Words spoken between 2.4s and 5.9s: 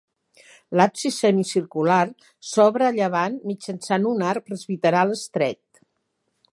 s'obre a llevant mitjançant un arc presbiteral estret.